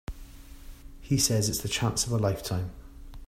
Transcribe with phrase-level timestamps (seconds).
[1.01, 2.71] He says it's the chance of a lifetime.